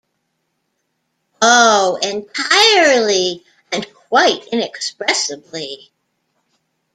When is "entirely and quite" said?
2.01-4.47